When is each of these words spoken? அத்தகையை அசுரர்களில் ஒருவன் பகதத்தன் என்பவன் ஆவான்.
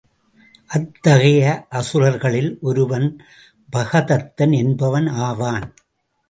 அத்தகையை 0.69 1.51
அசுரர்களில் 1.69 2.57
ஒருவன் 2.61 3.07
பகதத்தன் 3.73 4.55
என்பவன் 4.55 5.07
ஆவான். 5.07 5.67